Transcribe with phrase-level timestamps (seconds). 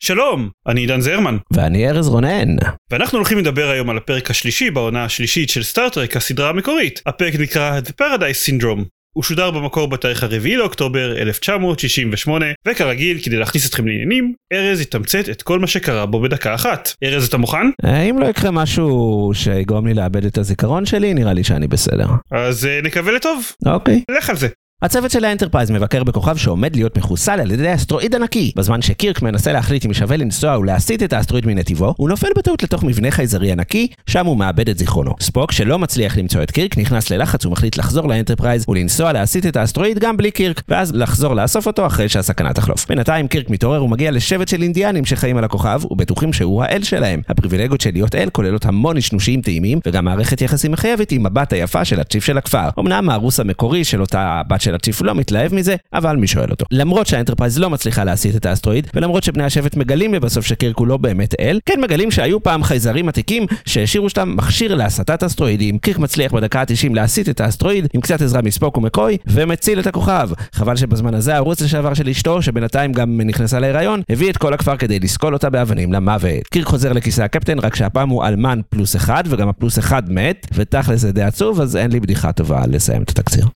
[0.00, 1.36] שלום, אני עידן זרמן.
[1.52, 2.56] ואני ארז רונן.
[2.90, 7.02] ואנחנו הולכים לדבר היום על הפרק השלישי בעונה השלישית של סטאר-טרק, הסדרה המקורית.
[7.06, 8.84] הפרק נקרא The Paradise Syndrome.
[9.16, 15.42] הוא שודר במקור בתאריך הרביעי לאוקטובר 1968, וכרגיל, כדי להכניס אתכם לעניינים, ארז יתמצת את
[15.42, 16.92] כל מה שקרה בו בדקה אחת.
[17.04, 17.66] ארז, אתה מוכן?
[18.10, 22.06] אם לא יקרה משהו שיגרום לי לאבד את הזיכרון שלי, נראה לי שאני בסדר.
[22.30, 23.44] אז uh, נקווה לטוב.
[23.66, 24.02] אוקיי.
[24.18, 24.48] לך על זה.
[24.82, 28.52] הצוות של האנטרפרייז מבקר בכוכב שעומד להיות מחוסל על ידי אסטרואיד ענקי.
[28.56, 32.84] בזמן שקירק מנסה להחליט אם שווה לנסוע ולהסיט את האסטרואיד מנתיבו, הוא נופל בטעות לתוך
[32.84, 35.14] מבנה חייזרי ענקי, שם הוא מאבד את זיכרונו.
[35.20, 39.98] ספוק, שלא מצליח למצוא את קירק, נכנס ללחץ ומחליט לחזור לאנטרפרייז ולנסוע להסיט את האסטרואיד
[39.98, 42.86] גם בלי קירק, ואז לחזור לאסוף אותו אחרי שהסכנה תחלוף.
[42.88, 45.80] בינתיים קירק מתעורר ומגיע לשבט של אינדיאנים שחיים על הכוכב,
[54.66, 56.66] של הצ'יף לא מתלהב מזה, אבל מי שואל אותו.
[56.70, 60.96] למרות שהאנטרפרייז לא מצליחה להסיט את האסטרואיד, ולמרות שבני השבט מגלים לבסוף שקירק הוא לא
[60.96, 65.78] באמת אל, כן מגלים שהיו פעם חייזרים עתיקים שהשאירו שם מכשיר להסטת אסטרואידים.
[65.78, 70.28] קירק מצליח בדקה ה-90 להסיט את האסטרואיד עם קצת עזרה מספוק ומקוי, ומציל את הכוכב.
[70.52, 74.76] חבל שבזמן הזה הארוס לשעבר של אשתו, שבינתיים גם נכנסה להיריון, הביא את כל הכפר
[74.76, 76.46] כדי לסקול אותה באבנים למוות.
[76.50, 81.00] קירק חוזר לכיסא הקפטן, רק שהפעם הוא אלמן פלוס אחד, וגם הפלוס אחד מת, ותכל'ס
[81.00, 83.46] זה די עצוב, אז אין לי בדיחה טובה לסיים את התקציר.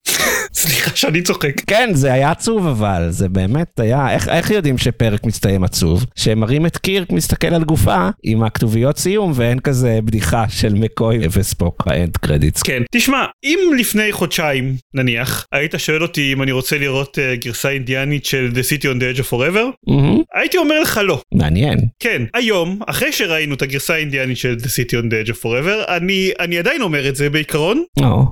[0.54, 1.60] סליחה שאני צוחק.
[1.66, 6.06] כן, זה היה עצוב אבל, זה באמת היה, איך, איך יודעים שפרק מסתיים עצוב?
[6.16, 11.82] שמראים את קירק מסתכל על גופה עם הכתוביות סיום ואין כזה בדיחה של מקוי וספוק
[11.86, 12.62] האנד קרדיטס.
[12.62, 17.68] כן, תשמע, אם לפני חודשיים, נניח, היית שואל אותי אם אני רוצה לראות uh, גרסה
[17.68, 20.22] אינדיאנית של The City on the Edge of Forever, Mm-hmm.
[20.34, 21.22] הייתי אומר לך לא.
[21.34, 21.78] מעניין.
[22.00, 25.90] כן, היום, אחרי שראינו את הגרסה האינדיאנית של The City on the Edge of Forever,
[25.96, 28.24] אני, אני עדיין אומר את זה בעיקרון, או,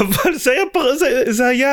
[0.00, 0.94] אבל זה היה, פר...
[0.94, 1.65] זה, זה היה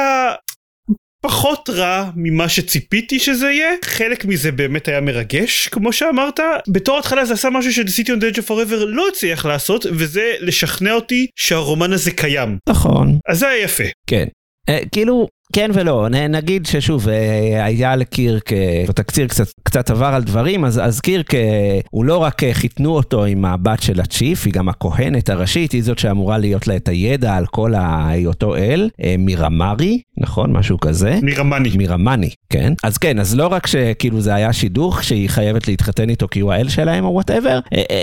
[1.23, 3.71] פחות רע ממה שציפיתי שזה יהיה.
[3.85, 6.39] חלק מזה באמת היה מרגש, כמו שאמרת.
[6.67, 10.33] בתור התחלה זה עשה משהו City on the Edge of Forever לא הצליח לעשות, וזה
[10.39, 12.57] לשכנע אותי שהרומן הזה קיים.
[12.69, 13.19] נכון.
[13.29, 13.83] אז זה היה יפה.
[14.07, 14.25] כן.
[14.69, 20.23] אה, כאילו, כן ולא, נגיד ששוב, אה, היה לקירק, אה, בתקציר קצת, קצת עבר על
[20.23, 24.45] דברים, אז, אז קירק, אה, הוא לא רק אה, חיתנו אותו עם הבת של הצ'יף,
[24.45, 28.89] היא גם הכהנת הראשית, היא זאת שאמורה להיות לה את הידע על כל היותו אל,
[29.03, 30.51] אה, מירמרי, נכון?
[30.51, 31.19] משהו כזה.
[31.23, 31.69] מרמני.
[31.77, 32.73] מירמני, כן.
[32.83, 36.53] אז כן, אז לא רק שכאילו זה היה שידוך שהיא חייבת להתחתן איתו כי הוא
[36.53, 37.59] האל שלהם או whatever,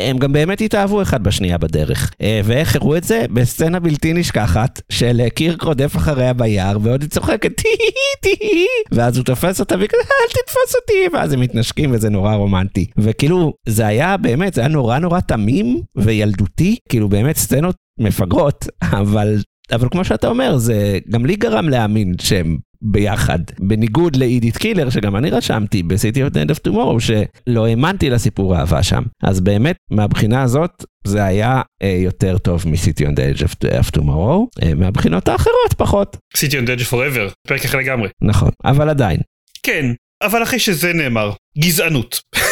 [0.08, 2.10] הם גם באמת התאהבו אחד בשנייה בדרך.
[2.22, 3.24] אה, ואיך הראו את זה?
[3.32, 9.24] בסצנה בלתי נשכחת של אה, קירק רודף אחריה ביער, ועוד היא צוחקת טי-טי-טי, ואז הוא
[9.24, 12.86] תופס אותה וכזה אל תתפוס אותי, ואז הם מתנשקים וזה נורא רומנטי.
[12.98, 19.38] וכאילו, זה היה באמת, זה היה נורא נורא תמים וילדותי, כאילו באמת סצנות מפגרות, אבל
[19.72, 23.38] אבל כמו שאתה אומר, זה גם לי גרם להאמין שהם ביחד.
[23.58, 28.56] בניגוד לאידית קילר, שגם אני רשמתי ב-City of the End of Tomorrow, שלא האמנתי לסיפור
[28.56, 29.02] האהבה שם.
[29.22, 33.98] אז באמת, מהבחינה הזאת, זה היה אה, יותר טוב מ-City on the Edge of, of
[33.98, 36.16] Tomorrow, אה, מהבחינות האחרות פחות.
[36.36, 38.08] City on the Edge Forever, פרק אחר לגמרי.
[38.22, 39.20] נכון, אבל עדיין.
[39.62, 39.86] כן,
[40.22, 42.20] אבל אחרי שזה נאמר, גזענות.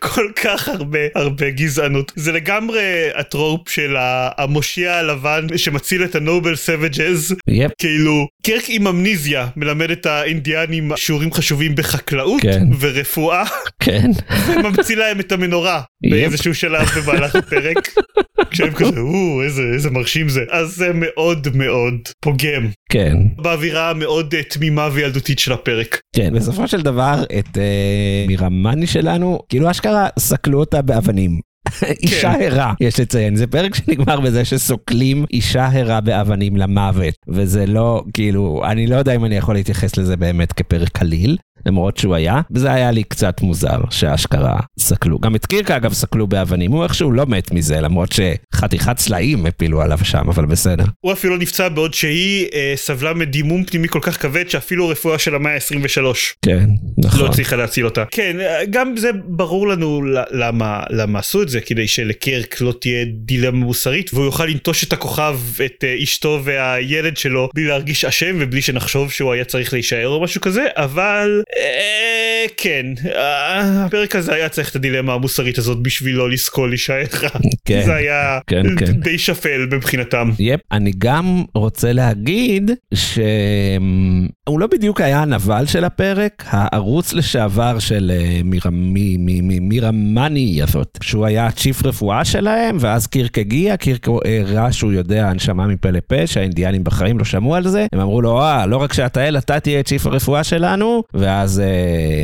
[0.00, 2.12] כל כך הרבה הרבה גזענות.
[2.16, 3.96] זה לגמרי הטרופ של
[4.38, 11.32] המושיע הלבן שמציל את הנובל סווג'ז יפ, כאילו קירק עם אמניזיה מלמד את האינדיאנים שיעורים
[11.32, 12.66] חשובים בחקלאות כן.
[12.80, 13.44] ורפואה
[13.80, 14.10] כן.
[14.48, 15.82] וממציא להם את המנורה.
[16.10, 17.76] באיזשהו שלב במהלך הפרק
[18.50, 23.16] כשהם כזה או איזה איזה מרשים זה אז זה מאוד מאוד פוגם כן.
[23.36, 26.00] באווירה המאוד אה, תמימה וילדותית של הפרק.
[26.16, 31.49] כן, בסופו של דבר, את אה, מירמני שלנו, כאילו אשכרה סקלו אותה באבנים.
[32.02, 38.04] אישה הרה, יש לציין, זה פרק שנגמר בזה שסוקלים אישה הרה באבנים למוות, וזה לא,
[38.14, 41.36] כאילו, אני לא יודע אם אני יכול להתייחס לזה באמת כפרק קליל,
[41.66, 45.18] למרות שהוא היה, וזה היה לי קצת מוזר שאשכרה סקלו.
[45.18, 48.12] גם את קירקה אגב סקלו באבנים, הוא איכשהו לא מת מזה, למרות
[48.60, 50.84] שחתיכת סלעים הפילו עליו שם, אבל בסדר.
[51.00, 55.34] הוא אפילו נפצע בעוד שהיא אה, סבלה מדימום פנימי כל כך כבד שאפילו רפואה של
[55.34, 56.02] המאה ה-23
[56.44, 56.66] כן,
[56.98, 57.20] נכון.
[57.20, 58.04] לא הצליחה להציל אותה.
[58.10, 63.04] כן, אה, גם זה ברור לנו למה, למה עשו את זה, כדי שלקירק לא תהיה
[63.04, 68.36] דילמה מוסרית והוא יוכל לנטוש את הכוכב, את אה, אשתו והילד שלו בלי להרגיש אשם
[68.40, 71.42] ובלי שנחשוב שהוא היה צריך להישאר או משהו כזה, אבל...
[71.58, 76.74] אה, כן, אה, הפרק הזה היה צריך את הדילמה המוסרית הזאת בשביל לא לסקול
[77.12, 77.40] אחד.
[77.64, 78.92] כן, זה היה כן, כן.
[78.92, 80.30] די שפל מבחינתם.
[80.38, 88.12] יפ, אני גם רוצה להגיד שהוא לא בדיוק היה הנבל של הפרק, הערוץ לשעבר של
[88.14, 93.38] אה, מירה- מי- מי- מי- מירה מאני הזאת, שהוא היה הצ'יף רפואה שלהם, ואז קירק
[93.38, 94.06] הגיע, קירק
[94.44, 98.40] הראה שהוא יודע הנשמה מפה לפה, שהאינדיאנים בחיים לא שמעו על זה, הם אמרו לו,
[98.42, 101.66] אה, לא רק שאתה אל, אתה תהיה צ'יף הרפואה שלנו, ואז אה,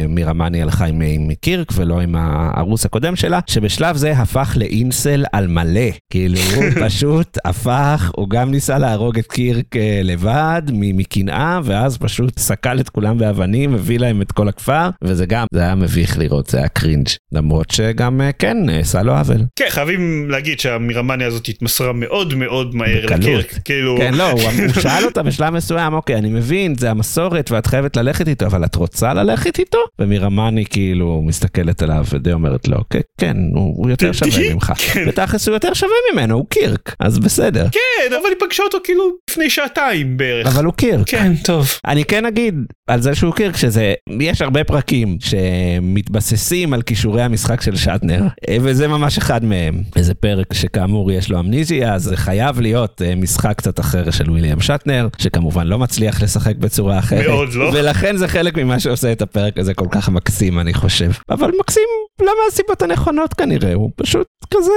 [0.08, 5.24] מירה מאני הלכה עם, עם קירק ולא עם הערוץ הקודם שלה, שבשלב זה הפך לאינסל
[5.32, 5.80] על מלא,
[6.16, 12.38] כאילו הוא פשוט הפך, הוא גם ניסה להרוג את קירק אה, לבד, מקנאה, ואז פשוט
[12.38, 16.46] סקל את כולם באבנים, הביא להם את כל הכפר, וזה גם, זה היה מביך לראות,
[16.46, 19.40] זה היה קרינג', למרות שגם, אה, כן, נעשה לו עוול.
[19.58, 23.06] כן, חייבים להגיד שהמירמניה הזאת התמסרה מאוד מאוד מהר.
[23.06, 23.58] לקירק.
[23.64, 27.66] כאילו, כן, לא, הוא, הוא שאל אותה בשלב מסוים, אוקיי, אני מבין, זה המסורת ואת
[27.66, 29.78] חייבת ללכת איתו, אבל את רוצה ללכת איתו?
[29.98, 34.72] ומירמני כאילו מסתכלת עליו ודי אומרת לו, "כן, כן, הוא, יותר שווה ממך.
[34.76, 35.04] כן.
[35.08, 37.66] ותכלס הוא יותר שווה ממנו, הוא קירק, אז בסדר.
[37.72, 40.46] כן, אבל היא פגשה אותו כאילו לפני שעתיים בערך.
[40.46, 41.08] אבל הוא קירק.
[41.08, 41.68] כן, טוב.
[41.86, 42.54] אני כן אגיד
[42.86, 48.56] על זה שהוא קירק שזה, יש הרבה פרקים שמתבססים על כישורי המשחק של שטנר, אה,
[48.60, 49.82] וזה ממש אחד מהם.
[49.96, 54.30] איזה פרק שכאמור יש לו אמניזיה, אז זה חייב להיות אה, משחק קצת אחר של
[54.30, 57.26] וויליאם שטנר, שכמובן לא מצליח לשחק בצורה אחרת.
[57.26, 57.70] מאוד לא.
[57.74, 61.10] ולכן זה חלק ממה שעושה את הפרק הזה כל כך מקסים, אני חושב.
[61.30, 61.82] אבל מקסים
[62.20, 64.72] לא מהסיבות הנכונות כנראה, הוא פשוט כזה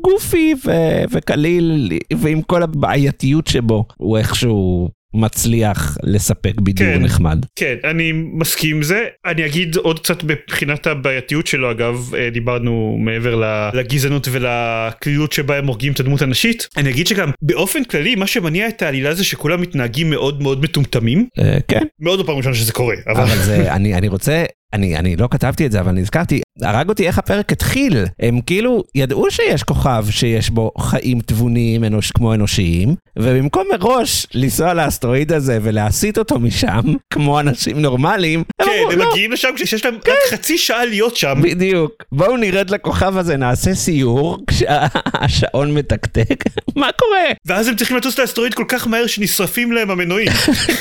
[0.00, 7.02] גופי ו- וקליל, ועם כל הבעייתיות שבו, הוא איכשהו מצליח לספק בידור כן.
[7.02, 7.38] נחמד.
[7.56, 9.04] כן, אני מסכים עם זה.
[9.26, 13.42] אני אגיד עוד קצת מבחינת הבעייתיות שלו, אגב, אה, דיברנו מעבר
[13.74, 16.68] לגזענות ולקלילות שבה הם הורגים את הדמות הנשית.
[16.76, 21.26] אני אגיד שגם באופן כללי, מה שמניע את העלילה זה שכולם מתנהגים מאוד מאוד מטומטמים.
[21.38, 23.22] אה, כן, מאוד לא פעם ראשונה שזה קורה, אבל...
[23.22, 27.06] אבל זה, אני, אני רוצה, אני, אני לא כתבתי את זה, אבל נזכרתי, הרג אותי
[27.06, 28.04] איך הפרק התחיל.
[28.20, 34.74] הם כאילו ידעו שיש כוכב שיש בו חיים תבוניים אנוש, כמו אנושיים, ובמקום מראש לנסוע
[34.74, 36.80] לאסטרואיד הזה ולהסיט אותו משם,
[37.12, 38.42] כמו אנשים נורמליים,
[38.72, 41.34] כן, הם לא, מגיעים לשם כשיש להם רק חצי שעה להיות שם.
[41.42, 42.04] בדיוק.
[42.12, 46.44] בואו נרד לכוכב הזה, נעשה סיור, כשהשעון מתקתק,
[46.76, 47.24] מה קורה?
[47.46, 50.32] ואז הם צריכים לטוס לאסטרואיד כל כך מהר שנשרפים להם המנועים.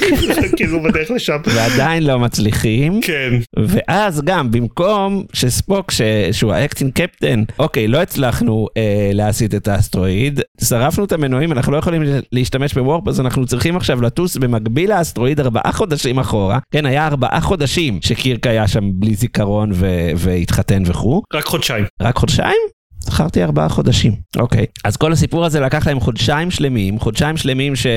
[0.58, 1.38] כאילו בדרך לשם.
[1.46, 3.02] ועדיין לא מצליחים.
[3.02, 3.34] כן.
[3.58, 5.92] ואז גם במקום שספוק.
[6.32, 11.72] שהוא ה acting captain אוקיי לא הצלחנו אה, להסיט את האסטרואיד שרפנו את המנועים אנחנו
[11.72, 16.60] לא יכולים להשתמש ב warp אז אנחנו צריכים עכשיו לטוס במקביל לאסטרואיד ארבעה חודשים אחורה
[16.72, 20.10] כן היה ארבעה חודשים שקירק היה שם בלי זיכרון ו...
[20.18, 21.86] והתחתן וכו' רק חודשיים.
[22.02, 22.62] רק חודשיים?
[23.04, 24.16] זכרתי ארבעה חודשים.
[24.38, 24.66] אוקיי.
[24.84, 27.88] אז כל הסיפור הזה לקח להם חודשיים שלמים, חודשיים שלמים ש...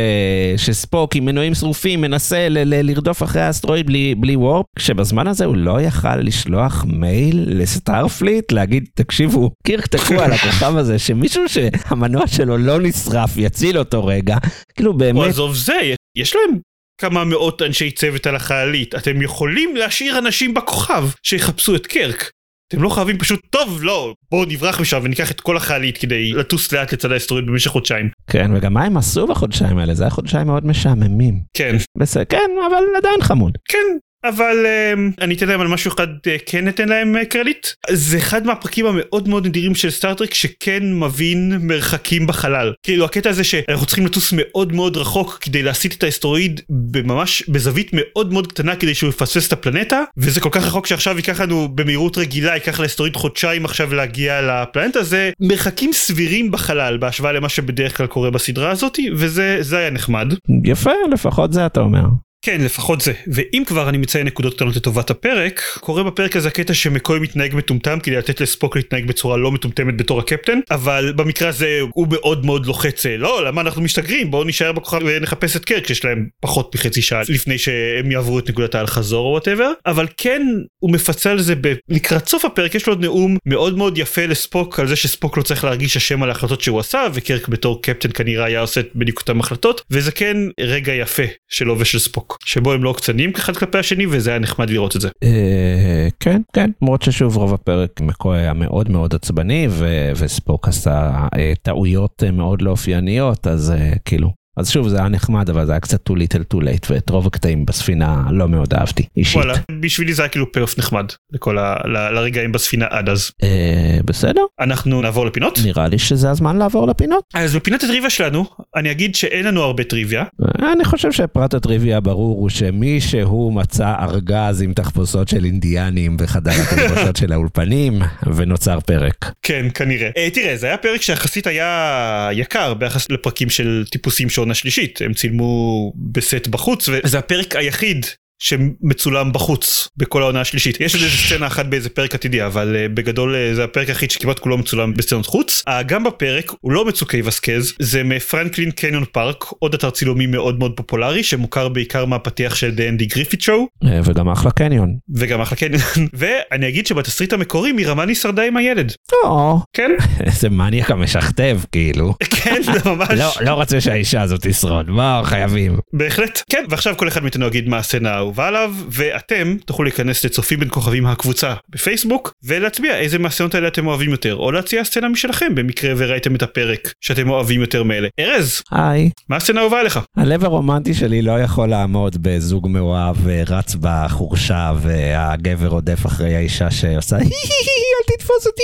[0.57, 2.59] שספוק עם מנועים שרופים מנסה ל...
[2.59, 2.91] ל...
[2.91, 8.85] לרדוף אחרי האסטרואיד בלי, בלי וורפ, כשבזמן הזה הוא לא יכל לשלוח מייל לסטארפליט, להגיד,
[8.95, 14.37] תקשיבו, קירק תקוע על הכוכב הזה, שמישהו שהמנוע שלו לא נשרף יציל אותו רגע,
[14.77, 15.81] כאילו באמת, עזוב זה,
[16.17, 16.59] יש להם
[17.00, 18.94] כמה מאות אנשי צוות על החיילית.
[18.94, 22.31] אתם יכולים להשאיר אנשים בכוכב שיחפשו את קרק.
[22.69, 26.73] אתם לא חייבים פשוט, טוב, לא, בואו נברח משם וניקח את כל החיילית כדי לטוס
[26.73, 28.11] לאט לצד האסטרואיד במשך חודשיים.
[28.31, 29.94] כן, וגם מה הם עשו בחודשיים האלה?
[29.94, 31.41] זה היה חודשיים מאוד משעממים.
[31.56, 33.58] כן, בסדר, כן, אבל עדיין חמוד.
[33.69, 33.99] כן.
[34.25, 38.17] אבל um, אני אתן להם על משהו אחד uh, כן ניתן להם uh, קרדיט זה
[38.17, 43.87] אחד מהפרקים המאוד מאוד נדירים של סטארטרק שכן מבין מרחקים בחלל כאילו הקטע הזה שאנחנו
[43.87, 48.94] צריכים לטוס מאוד מאוד רחוק כדי להסיט את האסטרואיד בממש בזווית מאוד מאוד קטנה כדי
[48.94, 53.17] שהוא יפספס את הפלנטה וזה כל כך רחוק שעכשיו ייקח לנו במהירות רגילה ייקח לאסטרואיד
[53.17, 59.10] חודשיים עכשיו להגיע לפלנטה זה מרחקים סבירים בחלל בהשוואה למה שבדרך כלל קורה בסדרה הזאתי
[59.15, 60.34] וזה זה היה נחמד.
[60.65, 62.05] יפה, לפחות זה אתה אומר.
[62.44, 63.13] כן, לפחות זה.
[63.27, 67.98] ואם כבר אני מציין נקודות קטנות לטובת הפרק, קורה בפרק הזה הקטע שמקוי מתנהג מטומטם
[68.01, 72.67] כדי לתת לספוק להתנהג בצורה לא מטומטמת בתור הקפטן, אבל במקרה הזה הוא מאוד מאוד
[72.67, 74.31] לוחץ, לא, למה אנחנו משתגרים?
[74.31, 78.51] בואו נישאר בכוכב ונחפש את קירק, שיש להם פחות מחצי שעה לפני שהם יעברו את
[78.51, 80.46] נקודת האל חזור או whatever, אבל כן,
[80.79, 81.55] הוא מפצה על זה.
[81.89, 85.43] לקראת סוף הפרק, יש לו עוד נאום מאוד מאוד יפה לספוק על זה שספוק לא
[85.43, 89.41] צריך להרגיש אשם על ההחלטות שהוא עשה, וקירק בתור קפטן כנראה היה עושה בדיוק אותם
[89.41, 92.33] החלטות, וזה כן רגע יפה שלו ושל ספוק.
[92.44, 95.08] שבו הם לא קצנים אחד כלפי השני וזה היה נחמד לראות את זה.
[95.22, 99.69] אה, כן, כן, למרות ששוב רוב הפרק מקוי היה מאוד מאוד עצבני
[100.17, 104.44] וספוק עשה אה, טעויות מאוד לא אופייניות, אז אה, כאילו.
[104.56, 107.27] אז שוב זה היה נחמד אבל זה היה קצת too little too late ואת רוב
[107.27, 109.37] הקטעים בספינה לא מאוד אהבתי אישית.
[109.37, 111.77] וואלה בשבילי זה היה כאילו פי-אוף נחמד לכל ה...
[111.84, 113.31] ל- לרגעים בספינה עד אז.
[113.43, 115.58] אה, בסדר, אנחנו נעבור לפינות.
[115.65, 117.25] נראה לי שזה הזמן לעבור לפינות.
[117.34, 118.44] אז בפינת הטריוויה שלנו
[118.77, 120.25] אני אגיד שאין לנו הרבה טריוויה.
[120.73, 127.17] אני חושב שפרט הטריוויה ברור הוא שמישהו מצא ארגז עם תחפושות של אינדיאנים בחדר התחפושות
[127.17, 127.99] של האולפנים,
[128.37, 129.31] ונוצר פרק.
[129.43, 130.11] כן, כנראה.
[130.17, 135.03] אה, תראה, זה היה פרק שיחסית היה יקר ביחס לפרקים טיפוסיים של עונה שלישית.
[135.03, 138.06] הם צילמו בסט בחוץ, וזה הפרק היחיד
[138.44, 140.81] שמצולם בחוץ בכל העונה השלישית.
[140.81, 144.39] יש איזה סצנה אחת באיזה פרק עתידי אבל uh, בגדול uh, זה הפרק היחיד שכמעט
[144.39, 145.63] כולו מצולם בסצנות חוץ.
[145.69, 150.58] Uh, גם בפרק הוא לא מצוקי וסקז זה מ-Franklin Canyon Park עוד אתר צילומי מאוד
[150.58, 153.67] מאוד פופולרי שמוכר בעיקר מהפתיח של The Andy Griffith Show.
[154.05, 154.96] וגם אחלה קניון.
[155.15, 155.81] וגם אחלה קניון
[156.13, 158.93] ואני אגיד שבתסריט המקורי מירמני שרדה עם הילד.
[159.24, 159.60] או.
[159.72, 159.91] כן.
[160.27, 162.15] איזה מניאק המשכתב כאילו.
[162.43, 163.10] כן זה ממש.
[163.10, 165.79] לא, לא רוצה שהאישה הזאת תשרוד מה חייבים.
[165.93, 166.43] בהחלט.
[166.51, 170.69] כן ועכשיו כל אחד מאיתנו יגיד מה הסצנה האהובה עליו ואתם תוכלו להיכנס לצופים בין
[170.72, 175.94] כוכבים הקבוצה בפייסבוק ולהצביע איזה מהסצנות האלה אתם אוהבים יותר או להציע סצנה משלכם במקרה
[175.96, 178.08] וראיתם את הפרק שאתם אוהבים יותר מאלה.
[178.20, 179.10] ארז, היי.
[179.29, 180.00] מה הסצנה האהובה עליך?
[180.17, 187.17] הלב הרומנטי שלי לא יכול לעמוד בזוג מאוהב רץ בחורשה והגבר רודף אחרי האישה שעושה
[187.17, 188.62] אל תתפוס אותי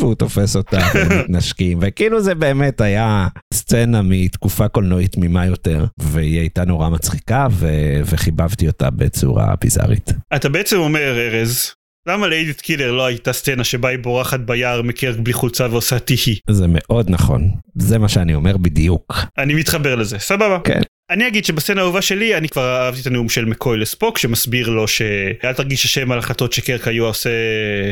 [0.00, 6.64] והוא תופס אותה ומתנשקים וכאילו זה באמת היה סצנה מתקופה קולנועית תמימה יותר והיא הייתה
[6.64, 10.10] נורא מצחיקה ו- וחיבבתי אותה בצורה ביזארית.
[10.36, 11.74] אתה בעצם אומר ארז
[12.08, 16.38] למה לאידית קילר לא הייתה סצנה שבה היא בורחת ביער מקרק בלי חולצה ועושה תיהי?
[16.50, 19.14] זה מאוד נכון זה מה שאני אומר בדיוק.
[19.38, 20.58] אני מתחבר לזה סבבה.
[20.64, 20.80] כן.
[21.10, 24.88] אני אגיד שבסצנה האהובה שלי אני כבר אהבתי את הנאום של מקוי לספוק שמסביר לו
[24.88, 27.30] שאל תרגיש השם על החלטות שקרק היו עושה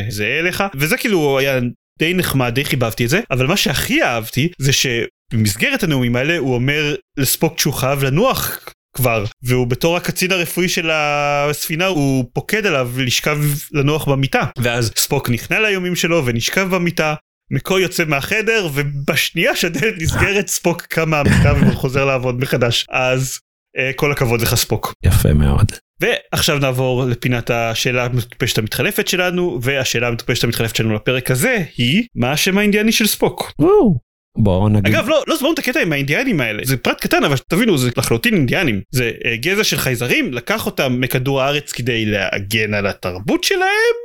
[0.08, 1.60] זה אליך וזה כאילו היה
[1.98, 6.54] די נחמד די חיבבתי את זה אבל מה שהכי אהבתי זה שבמסגרת הנאומים האלה הוא
[6.54, 8.58] אומר לספוק שהוא חייב לנוח
[8.96, 13.38] כבר והוא בתור הקצין הרפואי של הספינה הוא פוקד עליו לשכב
[13.72, 17.14] לנוח במיטה ואז ספוק נכנע ליומים שלו ונשכב במיטה.
[17.50, 23.38] מקוי יוצא מהחדר ובשנייה שהדלת נסגרת ספוק קם מהמיטה וחוזר לעבוד מחדש אז
[23.78, 24.92] uh, כל הכבוד לך ספוק.
[25.04, 25.72] יפה מאוד.
[26.00, 32.32] ועכשיו נעבור לפינת השאלה המטופשת המתחלפת שלנו והשאלה המטופשת המתחלפת שלנו לפרק הזה היא מה
[32.32, 33.52] השם האינדיאני של ספוק.
[33.58, 33.98] וואו.
[34.36, 34.94] בואו נגיד.
[34.94, 37.90] אגב לא לא זוכרים את הקטע עם האינדיאנים האלה זה פרט קטן אבל תבינו זה
[37.96, 43.44] לחלוטין אינדיאנים זה uh, גזע של חייזרים לקח אותם מכדור הארץ כדי להגן על התרבות
[43.44, 43.96] שלהם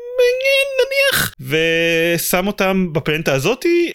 [0.82, 3.92] נניח ושם אותם בפלנטה הזאתי.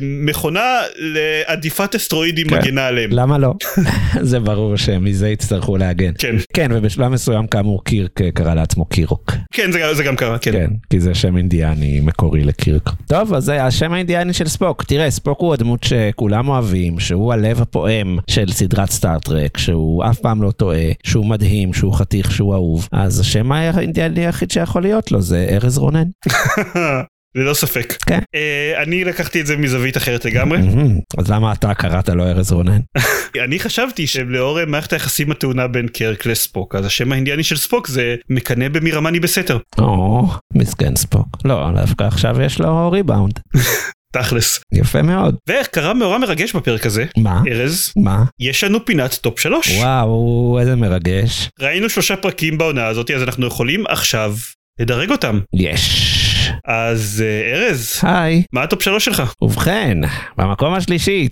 [0.00, 2.58] מכונה לעדיפת אסטרואידים כן.
[2.58, 3.10] מגנה עליהם.
[3.12, 3.54] למה לא?
[4.20, 6.12] זה ברור שמזה יצטרכו להגן.
[6.18, 6.36] כן.
[6.54, 9.32] כן, ובשלב מסוים כאמור קירק קרא לעצמו קירוק.
[9.52, 10.52] כן זה, זה גם קרה כן.
[10.52, 12.90] כן, כי זה שם אינדיאני מקורי לקירק.
[13.06, 14.84] טוב, אז זה השם האינדיאני של ספוק.
[14.84, 20.42] תראה, ספוק הוא הדמות שכולם אוהבים, שהוא הלב הפועם של סדרת סטארט-טרק, שהוא אף פעם
[20.42, 22.88] לא טועה, שהוא מדהים, שהוא חתיך, שהוא אהוב.
[22.92, 26.08] אז השם האינדיאני היחיד שיכול להיות לו זה ארז רונן.
[27.34, 27.96] ללא ספק.
[28.06, 28.18] כן.
[28.18, 30.58] Uh, אני לקחתי את זה מזווית אחרת לגמרי.
[31.18, 32.80] אז למה אתה קראת לו ארז רונן?
[33.44, 38.16] אני חשבתי שלאור מערכת היחסים הטעונה בין קרק לספוק אז השם האינדיאני של ספוק זה
[38.30, 39.58] מקנא במירמני בסתר.
[39.78, 41.26] או, מסכן ספוק.
[41.44, 43.38] לא, דווקא עכשיו יש לו ריבאונד.
[44.12, 44.60] תכלס.
[44.72, 45.36] יפה מאוד.
[45.48, 47.04] וקרה מאורע מרגש בפרק הזה.
[47.16, 47.42] מה?
[47.50, 47.92] ארז.
[47.96, 48.24] מה?
[48.40, 49.78] יש לנו פינת טופ שלוש.
[49.78, 51.50] וואו, איזה מרגש.
[51.60, 54.34] ראינו שלושה פרקים בעונה הזאת אז אנחנו יכולים עכשיו
[54.80, 55.40] לדרג אותם.
[55.54, 56.27] יש.
[56.64, 58.00] אז uh, ארז.
[58.02, 58.42] היי.
[58.52, 59.32] מה הטופ שלוש שלך?
[59.42, 59.98] ובכן,
[60.38, 61.28] במקום השלישי,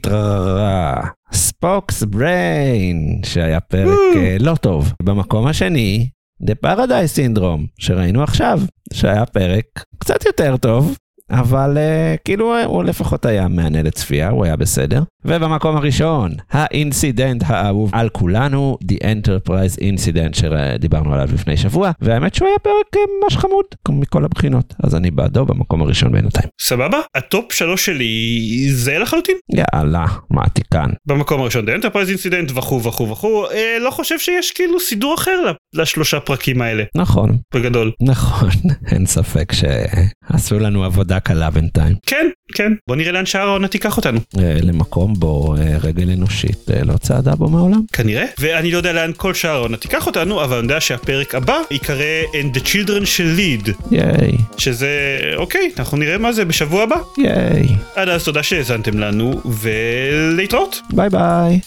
[1.32, 4.92] Spock's Brain, שהיה פרק uh, לא טוב.
[5.02, 6.08] במקום השני,
[6.42, 8.60] The Paradise Syndrome, שראינו עכשיו,
[8.92, 9.64] שהיה פרק
[9.98, 10.96] קצת יותר טוב.
[11.30, 15.02] אבל uh, כאילו הוא לפחות היה מהנה לצפייה, הוא היה בסדר.
[15.24, 22.34] ובמקום הראשון, ה incident האהוב על כולנו, The Enterprise Incident שדיברנו עליו לפני שבוע, והאמת
[22.34, 26.48] שהוא היה פרק ממש חמוד מכל הבחינות, אז אני בעדו במקום הראשון בינתיים.
[26.60, 26.98] סבבה?
[27.14, 29.36] הטופ שלוש שלי זה לחלוטין.
[29.52, 30.90] יאללה, מה תיקן.
[31.06, 35.52] במקום הראשון The Enterprise Incident וכו' וכו' וכו', אה, לא חושב שיש כאילו סידור אחר
[35.74, 36.84] לשלושה פרקים האלה.
[36.96, 37.38] נכון.
[37.54, 37.92] בגדול.
[38.02, 38.50] נכון,
[38.92, 41.96] אין ספק שעשו לנו עבודה קלה בינתיים.
[42.06, 42.72] כן, כן.
[42.88, 44.20] בוא נראה לאן שאר העונה תיקח אותנו.
[44.38, 47.80] אה, למקום בו אה, רגל אנושית אה, לא צעדה בו מעולם.
[47.92, 48.24] כנראה.
[48.38, 52.22] ואני לא יודע לאן כל שאר העונה תיקח אותנו, אבל אני יודע שהפרק הבא ייקרא
[52.32, 53.68] And the Children Shall Lead.
[53.90, 54.32] ייי.
[54.56, 56.96] שזה, אוקיי, אנחנו נראה מה זה בשבוע הבא.
[57.18, 57.66] ייי.
[57.94, 60.80] עד אז תודה שהאזנתם לנו, ולהתראות.
[60.92, 61.60] ביי ביי.